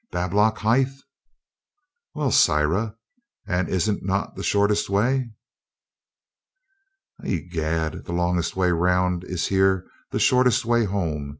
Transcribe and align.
"Bablockhithe?" 0.11 0.99
"Well, 2.15 2.31
sirrah, 2.31 2.95
and 3.45 3.69
is't 3.69 4.01
not 4.03 4.35
the 4.35 4.41
shortest 4.41 4.89
way?" 4.89 5.29
"I'gad, 7.23 8.05
the 8.05 8.11
longest 8.11 8.55
way 8.55 8.71
round 8.71 9.23
is 9.23 9.49
here 9.49 9.85
the 10.09 10.17
shortest 10.19 10.65
way 10.65 10.85
home. 10.85 11.29